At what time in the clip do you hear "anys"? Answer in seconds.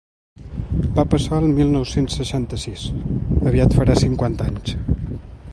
4.53-4.77